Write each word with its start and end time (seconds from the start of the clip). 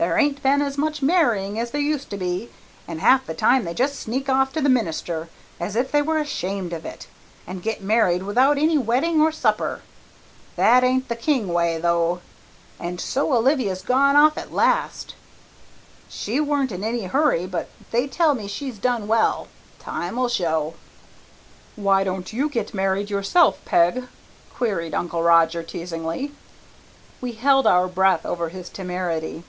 There 0.00 0.16
ain't 0.16 0.42
been 0.42 0.62
as 0.62 0.78
much 0.78 1.02
marrying 1.02 1.58
as 1.58 1.72
there 1.72 1.80
used 1.82 2.08
to 2.08 2.16
be, 2.16 2.48
and 2.88 3.02
half 3.02 3.26
the 3.26 3.34
time 3.34 3.64
they 3.66 3.74
just 3.74 4.00
sneak 4.00 4.30
off 4.30 4.50
to 4.54 4.62
the 4.62 4.70
minister, 4.70 5.28
as 5.60 5.76
if 5.76 5.92
they 5.92 6.00
were 6.00 6.16
ashamed 6.16 6.72
of 6.72 6.86
it, 6.86 7.06
and 7.46 7.62
get 7.62 7.82
married 7.82 8.22
without 8.22 8.56
any 8.56 8.78
wedding 8.78 9.20
or 9.20 9.30
supper. 9.30 9.82
That 10.56 10.82
ain't 10.82 11.08
the 11.10 11.16
King 11.16 11.48
way, 11.48 11.76
though. 11.76 12.22
And 12.78 12.98
so 12.98 13.34
Olivia's 13.34 13.82
gone 13.82 14.16
off 14.16 14.38
at 14.38 14.54
last. 14.54 15.16
She 16.08 16.40
weren't 16.40 16.72
in 16.72 16.82
any 16.82 17.02
hurry 17.02 17.46
but 17.46 17.68
they 17.90 18.06
tell 18.08 18.32
me 18.34 18.48
she's 18.48 18.78
done 18.78 19.06
well. 19.06 19.48
Time'll 19.78 20.28
show." 20.30 20.76
"Why 21.76 22.04
don't 22.04 22.32
you 22.32 22.48
get 22.48 22.72
married 22.72 23.10
yourself, 23.10 23.62
Peg?" 23.66 24.08
queried 24.54 24.94
Uncle 24.94 25.22
Roger 25.22 25.62
teasingly. 25.62 26.32
We 27.20 27.32
held 27.32 27.66
our 27.66 27.86
breath 27.86 28.24
over 28.24 28.48
his 28.48 28.70
temerity. 28.70 29.44